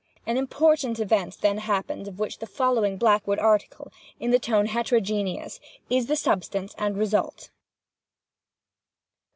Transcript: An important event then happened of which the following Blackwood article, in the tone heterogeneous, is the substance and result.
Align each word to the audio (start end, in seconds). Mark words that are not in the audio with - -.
An 0.25 0.35
important 0.35 0.99
event 0.99 1.37
then 1.41 1.59
happened 1.59 2.07
of 2.07 2.17
which 2.17 2.39
the 2.39 2.47
following 2.47 2.97
Blackwood 2.97 3.37
article, 3.37 3.93
in 4.19 4.31
the 4.31 4.39
tone 4.39 4.65
heterogeneous, 4.65 5.59
is 5.91 6.07
the 6.07 6.15
substance 6.15 6.73
and 6.79 6.97
result. 6.97 7.51